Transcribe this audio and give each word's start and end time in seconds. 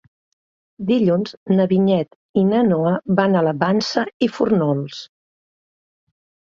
Dilluns 0.91 1.35
na 1.59 1.67
Vinyet 1.75 2.41
i 2.43 2.47
na 2.49 2.63
Noa 2.73 2.97
van 3.21 3.39
a 3.43 3.47
la 3.51 3.55
Vansa 3.67 4.09
i 4.29 4.35
Fórnols. 4.39 5.09